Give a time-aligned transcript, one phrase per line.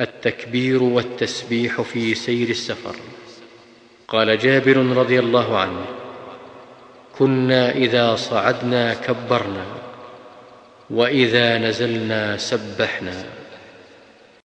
[0.00, 2.96] التكبير والتسبيح في سير السفر.
[4.08, 5.84] قال جابر رضي الله عنه
[7.18, 9.66] كنا إذا صعدنا كبرنا
[10.90, 13.41] وإذا نزلنا سبحنا.